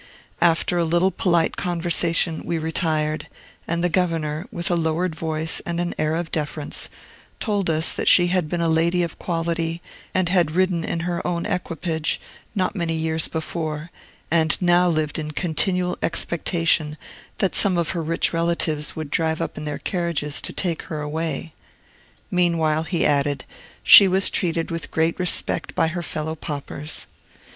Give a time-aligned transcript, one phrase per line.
[0.41, 3.27] After a little polite conversation, we retired;
[3.67, 6.89] and the governor, with a lowered voice and an air of deference,
[7.39, 9.79] told us that she had been a lady of quality,
[10.11, 12.19] and had ridden in her own equipage,
[12.55, 13.91] not many years before,
[14.31, 16.97] and now lived in continual expectation
[17.37, 20.99] that some of her rich relatives would drive up in their carriages to take her
[21.01, 21.53] away.
[22.31, 23.45] Meanwhile, he added,
[23.83, 27.05] she was treated with great respect by her fellow paupers.